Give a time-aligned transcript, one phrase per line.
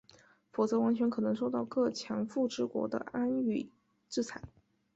[0.51, 3.69] 否则完全可能受到各强富之国的干预
[4.09, 4.41] 制裁。